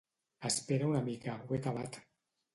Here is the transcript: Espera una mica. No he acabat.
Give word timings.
Espera 0.49 0.87
una 0.93 1.03
mica. 1.11 1.37
No 1.45 1.59
he 1.59 1.61
acabat. 1.63 2.03